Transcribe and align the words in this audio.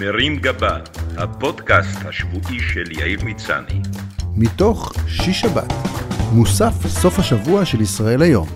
מרים 0.00 0.36
גבה, 0.36 0.78
הפודקאסט 1.16 1.98
השבועי 2.04 2.60
של 2.60 2.92
יאיר 2.92 3.24
מצני. 3.24 3.80
מתוך 4.36 4.92
שיש 5.08 5.40
שבת, 5.40 5.72
מוסף 6.32 6.86
סוף 6.86 7.18
השבוע 7.18 7.64
של 7.64 7.80
ישראל 7.80 8.22
היום. 8.22 8.48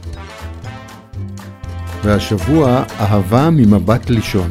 והשבוע 2.05 2.85
אהבה 3.01 3.51
ממבט 3.51 4.11
לישון. 4.11 4.51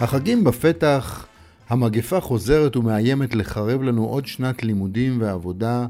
החגים 0.00 0.44
בפתח, 0.44 1.26
המגפה 1.68 2.20
חוזרת 2.20 2.76
ומאיימת 2.76 3.34
לחרב 3.34 3.82
לנו 3.82 4.04
עוד 4.04 4.26
שנת 4.26 4.62
לימודים 4.62 5.20
ועבודה. 5.20 5.86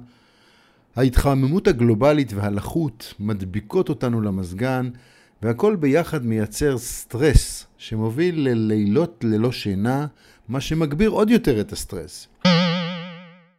ההתחממות 0.97 1.69
הגלובלית 1.69 2.33
והלחות 2.35 3.15
מדביקות 3.21 3.89
אותנו 3.89 4.21
למזגן, 4.21 4.91
והכל 5.43 5.77
ביחד 5.77 6.27
מייצר 6.27 6.79
סטרס 6.79 7.67
שמוביל 7.79 8.49
ללילות 8.49 9.25
ללא 9.25 9.53
שינה, 9.53 10.07
מה 10.49 10.61
שמגביר 10.61 11.11
עוד 11.11 11.31
יותר 11.31 11.61
את 11.61 11.73
הסטרס. 11.73 12.29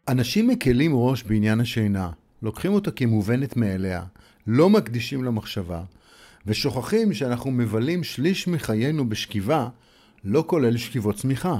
אנשים 0.08 0.48
מקלים 0.48 0.92
ראש 0.96 1.24
בעניין 1.24 1.60
השינה, 1.60 2.10
לוקחים 2.42 2.74
אותה 2.74 2.92
כמובנת 2.92 3.58
מאליה, 3.58 4.04
לא 4.48 4.70
מקדישים 4.70 5.24
לה 5.24 5.32
מחשבה, 5.32 5.84
ושוכחים 6.46 7.14
שאנחנו 7.14 7.52
מבלים 7.52 8.04
שליש 8.04 8.48
מחיינו 8.48 9.10
בשכיבה, 9.10 9.70
לא 10.24 10.44
כולל 10.48 10.78
שכיבות 10.78 11.16
צמיחה. 11.16 11.60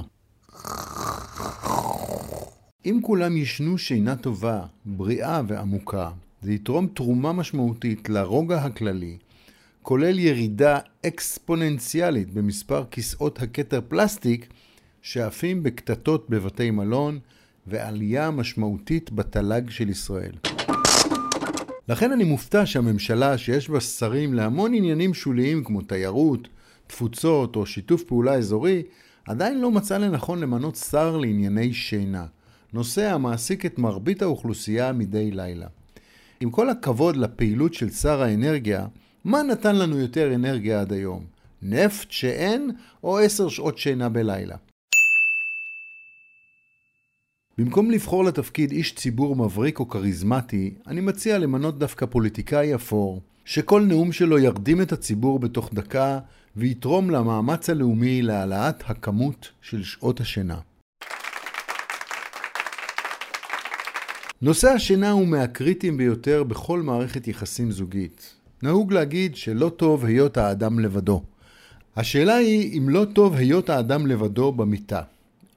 אם 2.86 2.98
כולם 3.02 3.36
ישנו 3.36 3.78
שינה 3.78 4.16
טובה, 4.16 4.62
בריאה 4.84 5.40
ועמוקה, 5.48 6.10
זה 6.42 6.52
יתרום 6.52 6.86
תרומה 6.86 7.32
משמעותית 7.32 8.08
לרוגע 8.08 8.58
הכללי, 8.58 9.18
כולל 9.82 10.18
ירידה 10.18 10.78
אקספוננציאלית 11.06 12.30
במספר 12.30 12.84
כיסאות 12.90 13.42
הכתר 13.42 13.80
פלסטיק 13.88 14.46
שעפים 15.02 15.62
בקטטות 15.62 16.30
בבתי 16.30 16.70
מלון 16.70 17.18
ועלייה 17.66 18.30
משמעותית 18.30 19.10
בתל"ג 19.10 19.70
של 19.70 19.88
ישראל. 19.88 20.32
לכן 21.88 22.12
אני 22.12 22.24
מופתע 22.24 22.66
שהממשלה, 22.66 23.38
שיש 23.38 23.70
בה 23.70 23.80
שרים 23.80 24.34
להמון 24.34 24.74
עניינים 24.74 25.14
שוליים 25.14 25.64
כמו 25.64 25.82
תיירות, 25.82 26.48
תפוצות 26.86 27.56
או 27.56 27.66
שיתוף 27.66 28.02
פעולה 28.02 28.34
אזורי, 28.34 28.82
עדיין 29.26 29.60
לא 29.60 29.70
מצאה 29.70 29.98
לנכון 29.98 30.40
למנות 30.40 30.76
שר 30.76 31.16
לענייני 31.16 31.72
שינה, 31.72 32.26
נושא 32.72 33.12
המעסיק 33.12 33.66
את 33.66 33.78
מרבית 33.78 34.22
האוכלוסייה 34.22 34.92
מדי 34.92 35.30
לילה. 35.30 35.66
עם 36.40 36.50
כל 36.50 36.70
הכבוד 36.70 37.16
לפעילות 37.16 37.74
של 37.74 37.90
שר 37.90 38.22
האנרגיה, 38.22 38.86
מה 39.28 39.42
נתן 39.42 39.76
לנו 39.76 39.98
יותר 39.98 40.34
אנרגיה 40.34 40.80
עד 40.80 40.92
היום? 40.92 41.24
נפט 41.62 42.10
שאין 42.10 42.70
או 43.04 43.18
עשר 43.18 43.48
שעות 43.48 43.78
שינה 43.78 44.08
בלילה? 44.08 44.56
במקום 47.58 47.90
לבחור 47.90 48.24
לתפקיד 48.24 48.70
איש 48.70 48.94
ציבור 48.94 49.36
מבריק 49.36 49.80
או 49.80 49.88
כריזמטי, 49.88 50.74
אני 50.86 51.00
מציע 51.00 51.38
למנות 51.38 51.78
דווקא 51.78 52.06
פוליטיקאי 52.06 52.74
אפור, 52.74 53.22
שכל 53.44 53.82
נאום 53.82 54.12
שלו 54.12 54.38
ירדים 54.38 54.82
את 54.82 54.92
הציבור 54.92 55.38
בתוך 55.38 55.70
דקה 55.74 56.18
ויתרום 56.56 57.10
למאמץ 57.10 57.70
הלאומי 57.70 58.22
להעלאת 58.22 58.82
הכמות 58.90 59.48
של 59.62 59.82
שעות 59.82 60.20
השינה. 60.20 60.58
נושא 64.42 64.68
השינה 64.68 65.10
הוא 65.10 65.26
מהקריטיים 65.26 65.96
ביותר 65.96 66.44
בכל 66.44 66.82
מערכת 66.82 67.28
יחסים 67.28 67.70
זוגית. 67.70 68.37
נהוג 68.62 68.92
להגיד 68.92 69.36
שלא 69.36 69.68
טוב 69.68 70.04
היות 70.04 70.36
האדם 70.36 70.78
לבדו. 70.78 71.22
השאלה 71.96 72.34
היא 72.34 72.78
אם 72.78 72.88
לא 72.88 73.06
טוב 73.12 73.34
היות 73.34 73.70
האדם 73.70 74.06
לבדו 74.06 74.52
במיטה. 74.52 75.02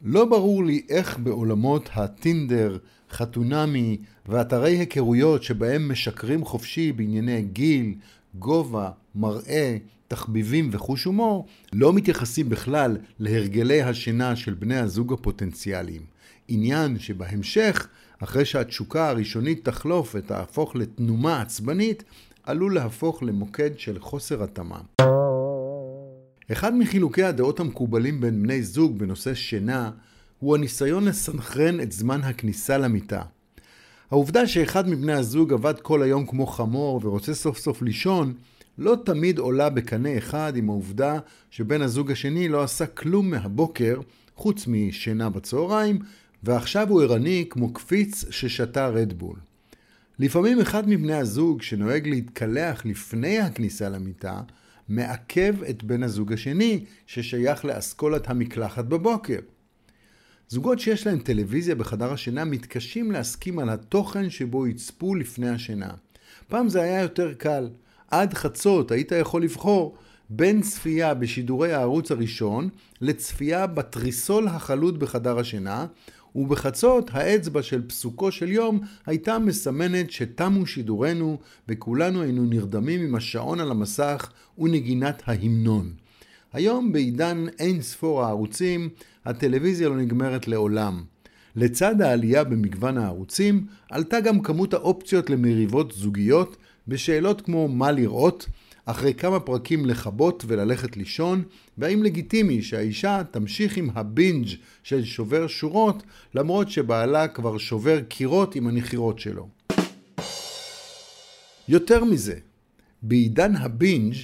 לא 0.03 0.25
ברור 0.25 0.63
לי 0.63 0.81
איך 0.89 1.19
בעולמות 1.19 1.89
הטינדר, 1.94 2.77
חתונמי 3.11 3.97
ואתרי 4.25 4.77
היכרויות 4.77 5.44
שבהם 5.44 5.91
משקרים 5.91 6.45
חופשי 6.45 6.91
בענייני 6.91 7.41
גיל, 7.41 7.95
גובה, 8.35 8.90
מראה, 9.16 9.78
תחביבים 10.07 10.69
וחוש 10.72 11.03
הומור, 11.03 11.47
לא 11.73 11.94
מתייחסים 11.94 12.50
בכלל 12.50 12.97
להרגלי 13.19 13.81
השינה 13.81 14.35
של 14.35 14.53
בני 14.53 14.78
הזוג 14.78 15.13
הפוטנציאליים. 15.13 16.01
עניין 16.47 17.00
שבהמשך, 17.00 17.88
אחרי 18.19 18.45
שהתשוקה 18.45 19.09
הראשונית 19.09 19.66
תחלוף 19.66 20.16
ותהפוך 20.16 20.75
לתנומה 20.75 21.41
עצבנית, 21.41 22.03
עלול 22.44 22.75
להפוך 22.75 23.24
למוקד 23.24 23.79
של 23.79 24.00
חוסר 24.00 24.44
התאמה. 24.44 24.79
אחד 26.52 26.75
מחילוקי 26.75 27.24
הדעות 27.24 27.59
המקובלים 27.59 28.22
בין 28.22 28.44
בני 28.44 28.63
זוג 28.63 29.00
בנושא 29.00 29.34
שינה 29.34 29.91
הוא 30.40 30.56
הניסיון 30.56 31.06
לסנכרן 31.06 31.79
את 31.79 31.91
זמן 31.91 32.22
הכניסה 32.24 32.78
למיטה. 32.78 33.22
העובדה 34.12 34.47
שאחד 34.47 34.90
מבני 34.90 35.13
הזוג 35.13 35.53
עבד 35.53 35.79
כל 35.79 36.03
היום 36.03 36.25
כמו 36.25 36.47
חמור 36.47 37.00
ורוצה 37.03 37.34
סוף 37.34 37.57
סוף 37.57 37.81
לישון, 37.81 38.34
לא 38.78 38.96
תמיד 39.06 39.40
עולה 39.40 39.69
בקנה 39.69 40.18
אחד 40.18 40.53
עם 40.56 40.69
העובדה 40.69 41.19
שבן 41.50 41.81
הזוג 41.81 42.12
השני 42.12 42.50
לא 42.50 42.63
עשה 42.63 42.85
כלום 42.85 43.29
מהבוקר, 43.29 44.00
חוץ 44.35 44.68
משינה 44.68 45.29
בצהריים, 45.29 46.00
ועכשיו 46.44 46.90
הוא 46.90 47.02
ערני 47.02 47.46
כמו 47.50 47.73
קפיץ 47.73 48.25
ששתה 48.29 48.88
רדבול. 48.88 49.35
לפעמים 50.19 50.59
אחד 50.59 50.89
מבני 50.89 51.13
הזוג 51.13 51.61
שנוהג 51.61 52.07
להתקלח 52.07 52.85
לפני 52.85 53.39
הכניסה 53.39 53.89
למיטה, 53.89 54.41
מעכב 54.89 55.63
את 55.69 55.83
בן 55.83 56.03
הזוג 56.03 56.33
השני 56.33 56.85
ששייך 57.07 57.66
לאסכולת 57.66 58.29
המקלחת 58.29 58.85
בבוקר. 58.85 59.39
זוגות 60.49 60.79
שיש 60.79 61.07
להם 61.07 61.19
טלוויזיה 61.19 61.75
בחדר 61.75 62.13
השינה 62.13 62.45
מתקשים 62.45 63.11
להסכים 63.11 63.59
על 63.59 63.69
התוכן 63.69 64.29
שבו 64.29 64.67
יצפו 64.67 65.16
לפני 65.16 65.49
השינה. 65.49 65.94
פעם 66.47 66.69
זה 66.69 66.81
היה 66.81 67.01
יותר 67.01 67.33
קל. 67.33 67.69
עד 68.07 68.33
חצות 68.33 68.91
היית 68.91 69.11
יכול 69.11 69.43
לבחור 69.43 69.97
בין 70.29 70.61
צפייה 70.61 71.13
בשידורי 71.13 71.73
הערוץ 71.73 72.11
הראשון 72.11 72.69
לצפייה 73.01 73.67
בתריסול 73.67 74.47
החלוד 74.47 74.99
בחדר 74.99 75.39
השינה, 75.39 75.85
ובחצות 76.36 77.09
האצבע 77.14 77.62
של 77.62 77.88
פסוקו 77.88 78.31
של 78.31 78.52
יום 78.52 78.80
הייתה 79.06 79.40
מסמנת 79.40 80.12
שתמו 80.12 80.66
שידורנו 80.66 81.38
וכולנו 81.68 82.22
היינו 82.22 82.46
נרדמים 82.46 83.02
עם 83.02 83.16
השעון 83.16 83.59
על 83.59 83.72
המסך 83.72 84.31
ונגינת 84.58 85.24
ההמנון. 85.25 85.94
היום 86.53 86.91
בעידן 86.91 87.46
אין 87.59 87.81
ספור 87.81 88.24
הערוצים, 88.24 88.90
הטלוויזיה 89.25 89.90
לא 89.90 89.96
נגמרת 89.96 90.47
לעולם. 90.47 91.03
לצד 91.56 92.02
העלייה 92.02 92.44
במגוון 92.44 92.97
הערוצים, 92.97 93.66
עלתה 93.90 94.20
גם 94.20 94.41
כמות 94.41 94.74
האופציות 94.74 95.30
למריבות 95.30 95.91
זוגיות 95.91 96.58
בשאלות 96.88 97.41
כמו 97.41 97.68
מה 97.68 97.91
לראות, 97.91 98.46
אחרי 98.91 99.13
כמה 99.13 99.40
פרקים 99.40 99.85
לכבות 99.85 100.44
וללכת 100.47 100.97
לישון, 100.97 101.44
והאם 101.78 102.03
לגיטימי 102.03 102.62
שהאישה 102.62 103.22
תמשיך 103.31 103.78
עם 103.78 103.90
הבינג' 103.94 104.47
של 104.84 105.03
שובר 105.03 105.47
שורות, 105.47 106.03
למרות 106.35 106.69
שבעלה 106.69 107.28
כבר 107.28 107.57
שובר 107.57 108.02
קירות 108.02 108.56
עם 108.56 108.68
הנחירות 108.68 109.19
שלו. 109.19 109.47
יותר 111.68 112.03
מזה, 112.03 112.35
בעידן 113.02 113.56
הבינג' 113.56 114.16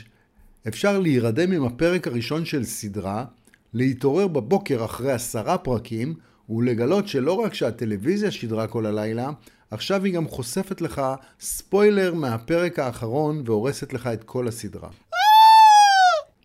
אפשר 0.67 0.99
להירדם 0.99 1.51
עם 1.51 1.63
הפרק 1.63 2.07
הראשון 2.07 2.45
של 2.45 2.63
סדרה, 2.63 3.25
להתעורר 3.73 4.27
בבוקר 4.27 4.85
אחרי 4.85 5.11
עשרה 5.11 5.57
פרקים, 5.57 6.13
ולגלות 6.49 7.07
שלא 7.07 7.33
רק 7.33 7.53
שהטלוויזיה 7.53 8.31
שידרה 8.31 8.67
כל 8.67 8.85
הלילה, 8.85 9.29
עכשיו 9.71 10.03
היא 10.03 10.13
גם 10.13 10.27
חושפת 10.27 10.81
לך 10.81 11.01
ספוילר 11.39 12.13
מהפרק 12.13 12.79
האחרון 12.79 13.43
והורסת 13.45 13.93
לך 13.93 14.07
את 14.07 14.23
כל 14.23 14.47
הסדרה. 14.47 14.89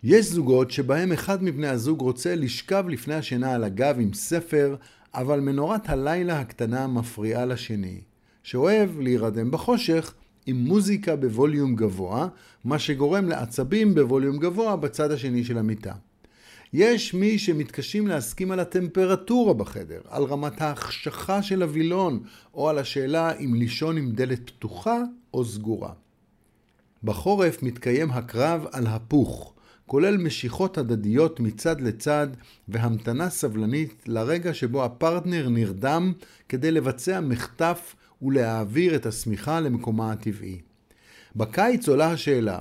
יש 0.02 0.26
זוגות 0.26 0.70
שבהם 0.70 1.12
אחד 1.12 1.42
מבני 1.42 1.68
הזוג 1.68 2.00
רוצה 2.00 2.34
לשכב 2.34 2.84
לפני 2.88 3.14
השינה 3.14 3.54
על 3.54 3.64
הגב 3.64 3.96
עם 4.00 4.12
ספר, 4.12 4.76
אבל 5.14 5.40
מנורת 5.40 5.88
הלילה 5.88 6.40
הקטנה 6.40 6.86
מפריעה 6.86 7.46
לשני, 7.46 8.00
שאוהב 8.42 9.00
להירדם 9.00 9.50
בחושך 9.50 10.14
עם 10.46 10.56
מוזיקה 10.56 11.16
בווליום 11.16 11.76
גבוה, 11.76 12.28
מה 12.64 12.78
שגורם 12.78 13.28
לעצבים 13.28 13.94
בווליום 13.94 14.38
גבוה 14.38 14.76
בצד 14.76 15.10
השני 15.10 15.44
של 15.44 15.58
המיטה. 15.58 15.92
יש 16.72 17.14
מי 17.14 17.38
שמתקשים 17.38 18.06
להסכים 18.06 18.50
על 18.50 18.60
הטמפרטורה 18.60 19.54
בחדר, 19.54 20.00
על 20.08 20.24
רמת 20.24 20.62
ההחשכה 20.62 21.42
של 21.42 21.62
הווילון, 21.62 22.22
או 22.54 22.68
על 22.68 22.78
השאלה 22.78 23.38
אם 23.38 23.54
לישון 23.54 23.96
עם 23.96 24.12
דלת 24.12 24.50
פתוחה 24.50 24.98
או 25.34 25.44
סגורה. 25.44 25.92
בחורף 27.04 27.62
מתקיים 27.62 28.10
הקרב 28.10 28.66
על 28.72 28.86
הפוך, 28.86 29.54
כולל 29.86 30.16
משיכות 30.16 30.78
הדדיות 30.78 31.40
מצד 31.40 31.80
לצד 31.80 32.28
והמתנה 32.68 33.30
סבלנית 33.30 34.02
לרגע 34.06 34.54
שבו 34.54 34.84
הפרטנר 34.84 35.48
נרדם 35.48 36.12
כדי 36.48 36.70
לבצע 36.70 37.20
מחטף 37.20 37.94
ולהעביר 38.22 38.96
את 38.96 39.06
השמיכה 39.06 39.60
למקומה 39.60 40.12
הטבעי. 40.12 40.60
בקיץ 41.36 41.88
עולה 41.88 42.10
השאלה, 42.10 42.58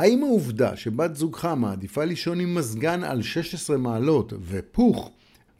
האם 0.00 0.22
העובדה 0.22 0.76
שבת 0.76 1.16
זוגך 1.16 1.44
מעדיפה 1.44 2.04
לישון 2.04 2.40
עם 2.40 2.54
מזגן 2.54 3.04
על 3.04 3.22
16 3.22 3.76
מעלות 3.78 4.32
ופוך, 4.48 5.10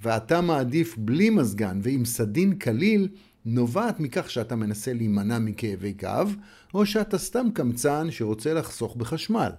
ואתה 0.02 0.40
מעדיף 0.40 0.94
בלי 0.98 1.30
מזגן 1.30 1.80
ועם 1.82 2.04
סדין 2.04 2.54
קליל, 2.54 3.08
נובעת 3.44 4.00
מכך 4.00 4.30
שאתה 4.30 4.56
מנסה 4.56 4.92
להימנע 4.92 5.38
מכאבי 5.38 5.92
גב, 5.92 6.34
או 6.74 6.86
שאתה 6.86 7.18
סתם 7.18 7.46
קמצן 7.54 8.10
שרוצה 8.10 8.54
לחסוך 8.54 8.96
בחשמל. 8.96 9.50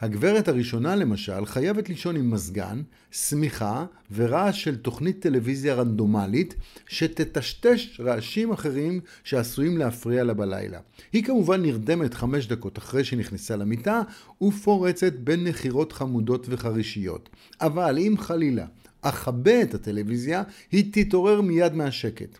הגברת 0.00 0.48
הראשונה 0.48 0.96
למשל 0.96 1.46
חייבת 1.46 1.88
לישון 1.88 2.16
עם 2.16 2.30
מזגן, 2.30 2.82
שמיכה 3.10 3.84
ורעש 4.12 4.64
של 4.64 4.76
תוכנית 4.76 5.20
טלוויזיה 5.20 5.74
רנדומלית 5.74 6.54
שתטשטש 6.86 8.00
רעשים 8.00 8.52
אחרים 8.52 9.00
שעשויים 9.24 9.78
להפריע 9.78 10.24
לה 10.24 10.34
בלילה. 10.34 10.80
היא 11.12 11.24
כמובן 11.24 11.62
נרדמת 11.62 12.14
חמש 12.14 12.46
דקות 12.46 12.78
אחרי 12.78 13.04
שנכנסה 13.04 13.56
למיטה 13.56 14.02
ופורצת 14.42 15.12
בין 15.12 15.46
נחירות 15.46 15.92
חמודות 15.92 16.46
וחרישיות. 16.50 17.28
אבל 17.60 17.98
אם 17.98 18.14
חלילה 18.18 18.66
אכבה 19.00 19.62
את 19.62 19.74
הטלוויזיה, 19.74 20.42
היא 20.72 20.92
תתעורר 20.92 21.40
מיד 21.40 21.74
מהשקט. 21.74 22.38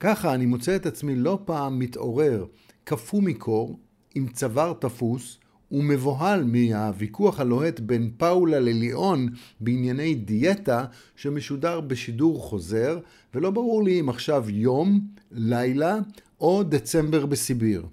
ככה 0.00 0.34
אני 0.34 0.46
מוצא 0.46 0.76
את 0.76 0.86
עצמי 0.86 1.16
לא 1.16 1.38
פעם 1.44 1.78
מתעורר, 1.78 2.46
קפוא 2.84 3.22
מקור, 3.22 3.78
עם 4.14 4.28
צוואר 4.28 4.72
תפוס, 4.72 5.38
ומבוהל 5.74 6.44
מהוויכוח 6.44 7.40
הלוהט 7.40 7.80
בין 7.80 8.10
פאולה 8.16 8.60
לליאון 8.60 9.28
בענייני 9.60 10.14
דיאטה 10.14 10.84
שמשודר 11.16 11.80
בשידור 11.80 12.40
חוזר, 12.40 12.98
ולא 13.34 13.50
ברור 13.50 13.84
לי 13.84 14.00
אם 14.00 14.08
עכשיו 14.08 14.50
יום, 14.50 15.00
לילה 15.32 15.96
או 16.40 16.62
דצמבר 16.62 17.26
בסיביר. 17.26 17.86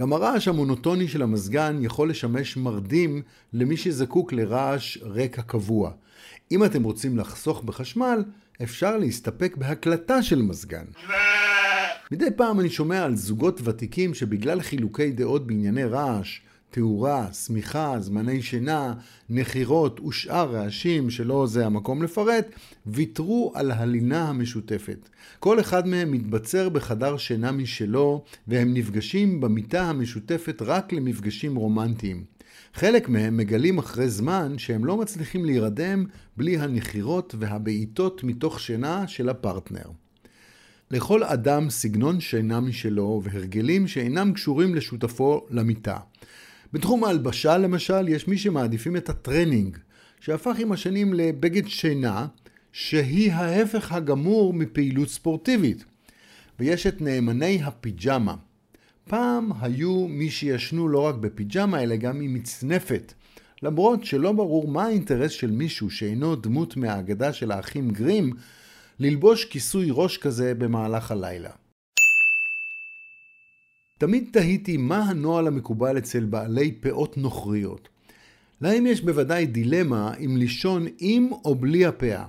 גם 0.00 0.12
הרעש 0.12 0.48
המונוטוני 0.48 1.08
של 1.08 1.22
המזגן 1.22 1.78
יכול 1.80 2.10
לשמש 2.10 2.56
מרדים 2.56 3.22
למי 3.52 3.76
שזקוק 3.76 4.32
לרעש 4.32 4.98
רקע 5.02 5.42
קבוע. 5.42 5.90
אם 6.52 6.64
אתם 6.64 6.82
רוצים 6.82 7.18
לחסוך 7.18 7.62
בחשמל, 7.62 8.24
אפשר 8.62 8.96
להסתפק 8.96 9.56
בהקלטה 9.56 10.22
של 10.22 10.42
מזגן. 10.42 10.84
מדי 12.12 12.30
פעם 12.36 12.60
אני 12.60 12.70
שומע 12.70 13.04
על 13.04 13.16
זוגות 13.16 13.60
ותיקים 13.64 14.14
שבגלל 14.14 14.60
חילוקי 14.60 15.10
דעות 15.10 15.46
בענייני 15.46 15.84
רעש, 15.84 16.40
תאורה, 16.70 17.32
שמיכה, 17.32 18.00
זמני 18.00 18.42
שינה, 18.42 18.94
נחירות 19.28 20.00
ושאר 20.00 20.54
רעשים 20.54 21.10
שלא 21.10 21.46
זה 21.46 21.66
המקום 21.66 22.02
לפרט, 22.02 22.46
ויתרו 22.86 23.52
על 23.54 23.70
הלינה 23.70 24.28
המשותפת. 24.28 25.08
כל 25.38 25.60
אחד 25.60 25.86
מהם 25.86 26.12
מתבצר 26.12 26.68
בחדר 26.68 27.16
שינה 27.16 27.52
משלו, 27.52 28.24
והם 28.48 28.74
נפגשים 28.74 29.40
במיטה 29.40 29.82
המשותפת 29.82 30.62
רק 30.62 30.92
למפגשים 30.92 31.56
רומנטיים. 31.56 32.24
חלק 32.74 33.08
מהם 33.08 33.36
מגלים 33.36 33.78
אחרי 33.78 34.08
זמן 34.08 34.58
שהם 34.58 34.84
לא 34.84 34.96
מצליחים 34.96 35.44
להירדם 35.44 36.04
בלי 36.36 36.58
הנחירות 36.58 37.34
והבעיטות 37.38 38.24
מתוך 38.24 38.60
שינה 38.60 39.08
של 39.08 39.28
הפרטנר. 39.28 39.90
לכל 40.90 41.24
אדם 41.24 41.70
סגנון 41.70 42.20
שינה 42.20 42.60
משלו 42.60 43.20
והרגלים 43.24 43.88
שאינם 43.88 44.32
קשורים 44.32 44.74
לשותפו 44.74 45.46
למיטה. 45.50 45.98
בתחום 46.72 47.04
ההלבשה 47.04 47.58
למשל 47.58 48.08
יש 48.08 48.28
מי 48.28 48.38
שמעדיפים 48.38 48.96
את 48.96 49.08
הטרנינג, 49.08 49.78
שהפך 50.20 50.56
עם 50.58 50.72
השנים 50.72 51.14
לבגד 51.14 51.68
שינה, 51.68 52.26
שהיא 52.72 53.32
ההפך 53.32 53.92
הגמור 53.92 54.54
מפעילות 54.54 55.08
ספורטיבית. 55.08 55.84
ויש 56.60 56.86
את 56.86 57.00
נאמני 57.00 57.62
הפיג'מה. 57.62 58.34
פעם 59.08 59.50
היו 59.60 60.08
מי 60.08 60.30
שישנו 60.30 60.88
לא 60.88 60.98
רק 60.98 61.14
בפיג'מה 61.14 61.82
אלא 61.82 61.96
גם 61.96 62.20
עם 62.20 62.34
מצנפת. 62.34 63.12
למרות 63.62 64.04
שלא 64.04 64.32
ברור 64.32 64.68
מה 64.68 64.84
האינטרס 64.84 65.30
של 65.30 65.50
מישהו 65.50 65.90
שאינו 65.90 66.36
דמות 66.36 66.76
מהאגדה 66.76 67.32
של 67.32 67.50
האחים 67.50 67.90
גרים 67.90 68.32
ללבוש 69.00 69.44
כיסוי 69.44 69.88
ראש 69.90 70.18
כזה 70.18 70.54
במהלך 70.54 71.10
הלילה. 71.10 71.50
תמיד 73.98 74.28
תהיתי 74.32 74.76
מה 74.76 74.98
הנוהל 74.98 75.46
המקובל 75.46 75.98
אצל 75.98 76.24
בעלי 76.24 76.72
פאות 76.72 77.16
נוכריות. 77.16 77.88
להם 78.60 78.86
יש 78.86 79.00
בוודאי 79.00 79.46
דילמה 79.46 80.14
אם 80.14 80.36
לישון 80.36 80.86
עם 80.98 81.32
או 81.32 81.54
בלי 81.54 81.86
הפאה. 81.86 82.24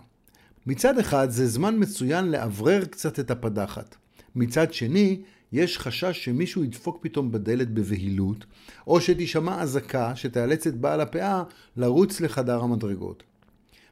מצד 0.68 1.00
אחד 1.00 1.30
זה 1.30 1.48
זמן 1.48 1.76
מצוין 1.80 2.32
לאוורר 2.32 2.86
קצת 2.86 3.20
את 3.20 3.32
הפדחת. 3.32 3.96
מצד 4.36 4.74
שני, 4.74 5.22
יש 5.52 5.78
חשש 5.78 6.26
שמישהו 6.26 6.64
ידפוק 6.64 6.98
פתאום 7.02 7.32
בדלת 7.32 7.74
בבהילות, 7.74 8.46
או 8.88 9.02
שתישמע 9.02 9.62
אזעקה 9.62 10.16
שתאלץ 10.16 10.68
את 10.68 10.76
בעל 10.76 11.02
הפאה 11.02 11.44
לרוץ 11.78 12.22
לחדר 12.22 12.60
המדרגות. 12.60 13.24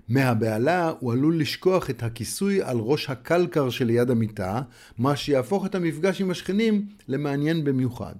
מהבהלה 0.10 0.94
הוא 1.00 1.12
עלול 1.12 1.40
לשכוח 1.40 1.90
את 1.90 2.04
הכיסוי 2.04 2.62
על 2.62 2.78
ראש 2.80 3.10
הקלקר 3.10 3.70
שליד 3.70 4.10
המיטה, 4.10 4.62
מה 4.98 5.16
שיהפוך 5.16 5.66
את 5.66 5.76
המפגש 5.76 6.22
עם 6.22 6.32
השכנים 6.32 6.86
למעניין 7.08 7.64
במיוחד. 7.64 8.16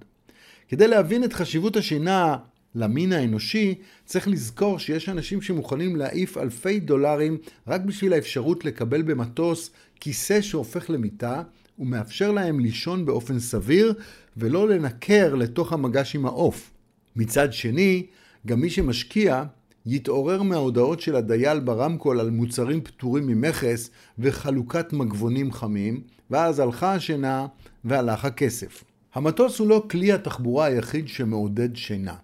כדי 0.68 0.88
להבין 0.88 1.24
את 1.24 1.32
חשיבות 1.32 1.76
השינה 1.76 2.36
למין 2.74 3.12
האנושי, 3.12 3.74
צריך 4.04 4.28
לזכור 4.28 4.78
שיש 4.78 5.08
אנשים 5.08 5.42
שמוכנים 5.42 5.96
להעיף 5.96 6.38
אלפי 6.38 6.80
דולרים 6.80 7.38
רק 7.66 7.80
בשביל 7.80 8.12
האפשרות 8.12 8.64
לקבל 8.64 9.02
במטוס 9.02 9.70
כיסא 10.00 10.40
שהופך 10.40 10.90
למיטה, 10.90 11.42
ומאפשר 11.78 12.32
להם 12.32 12.60
לישון 12.60 13.06
באופן 13.06 13.38
סביר, 13.38 13.94
ולא 14.36 14.68
לנקר 14.68 15.34
לתוך 15.34 15.72
המגש 15.72 16.14
עם 16.14 16.26
העוף. 16.26 16.70
מצד 17.16 17.52
שני, 17.52 18.06
גם 18.46 18.60
מי 18.60 18.70
שמשקיע 18.70 19.44
יתעורר 19.86 20.42
מההודעות 20.42 21.00
של 21.00 21.16
הדייל 21.16 21.60
ברמקול 21.60 22.20
על 22.20 22.30
מוצרים 22.30 22.80
פטורים 22.80 23.26
ממכס 23.26 23.90
וחלוקת 24.18 24.92
מגבונים 24.92 25.52
חמים, 25.52 26.00
ואז 26.30 26.58
הלכה 26.58 26.94
השינה 26.94 27.46
והלך 27.84 28.24
הכסף. 28.24 28.84
המטוס 29.14 29.58
הוא 29.58 29.68
לא 29.68 29.84
כלי 29.90 30.12
התחבורה 30.12 30.64
היחיד 30.64 31.08
שמעודד 31.08 31.76
שינה. 31.76 32.14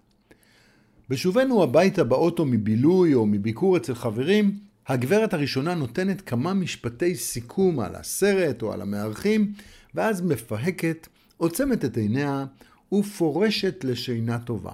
בשובנו 1.11 1.62
הביתה 1.62 2.05
באוטו 2.05 2.44
מבילוי 2.44 3.14
או 3.14 3.26
מביקור 3.26 3.76
אצל 3.76 3.94
חברים, 3.94 4.59
הגברת 4.88 5.35
הראשונה 5.35 5.75
נותנת 5.75 6.20
כמה 6.20 6.55
משפטי 6.55 7.14
סיכום 7.14 7.81
על 7.81 7.94
הסרט 7.94 8.62
או 8.62 8.73
על 8.73 8.82
המארחים, 8.82 9.52
ואז 9.94 10.23
מפהקת, 10.23 11.09
עוצמת 11.37 11.85
את 11.85 11.97
עיניה 11.97 12.44
ופורשת 12.93 13.85
לשינה 13.85 14.38
טובה. 14.38 14.73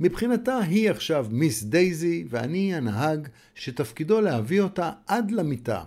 מבחינתה 0.00 0.58
היא 0.58 0.90
עכשיו 0.90 1.26
מיס 1.30 1.62
דייזי 1.62 2.24
ואני 2.28 2.74
הנהג 2.74 3.28
שתפקידו 3.54 4.20
להביא 4.20 4.60
אותה 4.60 4.90
עד 5.06 5.30
למיטה. 5.30 5.82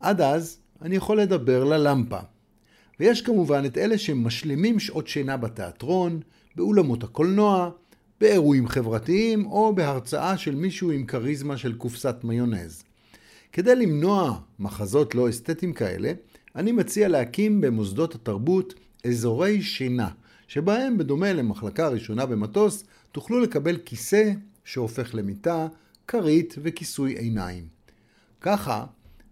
עד 0.00 0.20
אז 0.20 0.58
אני 0.82 0.96
יכול 0.96 1.20
לדבר 1.20 1.64
ללמפה. 1.64 2.18
ויש 3.00 3.22
כמובן 3.22 3.62
את 3.66 3.78
אלה 3.78 3.98
שמשלימים 3.98 4.78
שעות 4.78 5.08
שינה 5.08 5.36
בתיאטרון, 5.36 6.20
באולמות 6.56 7.04
הקולנוע, 7.04 7.70
באירועים 8.20 8.68
חברתיים 8.68 9.46
או 9.46 9.74
בהרצאה 9.74 10.38
של 10.38 10.54
מישהו 10.54 10.90
עם 10.90 11.06
כריזמה 11.06 11.56
של 11.56 11.72
קופסת 11.74 12.16
מיונז. 12.24 12.84
כדי 13.52 13.74
למנוע 13.74 14.38
מחזות 14.58 15.14
לא 15.14 15.28
אסתטיים 15.28 15.72
כאלה, 15.72 16.12
אני 16.56 16.72
מציע 16.72 17.08
להקים 17.08 17.60
במוסדות 17.60 18.14
התרבות 18.14 18.74
אזורי 19.06 19.62
שינה, 19.62 20.08
שבהם, 20.52 20.98
בדומה 20.98 21.32
למחלקה 21.32 21.88
ראשונה 21.88 22.26
במטוס, 22.26 22.84
תוכלו 23.12 23.40
לקבל 23.40 23.76
כיסא 23.84 24.32
שהופך 24.64 25.14
למיטה, 25.14 25.66
כרית 26.08 26.54
וכיסוי 26.62 27.12
עיניים. 27.12 27.64
ככה, 28.40 28.84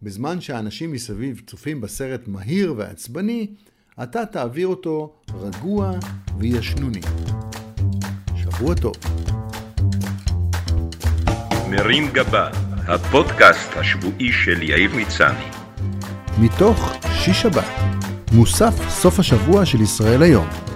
בזמן 0.03 0.41
שהאנשים 0.41 0.93
מסביב 0.93 1.43
צופים 1.47 1.81
בסרט 1.81 2.29
מהיר 2.29 2.75
ועצבני, 2.77 3.47
אתה 4.03 4.27
תעביר 4.27 4.67
אותו 4.67 5.13
רגוע 5.35 5.93
וישנוני. 6.39 7.01
שבוע 8.37 8.75
טוב. 8.75 8.95
מרים 11.71 12.05
גבה, 12.13 12.51
הפודקאסט 12.89 13.71
השבועי 13.77 14.33
של 14.33 14.63
יאיר 14.63 14.91
מצני. 14.95 15.45
מתוך 16.39 16.93
שיש 17.13 17.43
שבת, 17.43 17.65
מוסף 18.33 18.89
סוף 18.89 19.19
השבוע 19.19 19.67
של 19.67 19.81
ישראל 19.81 20.23
היום. 20.23 20.70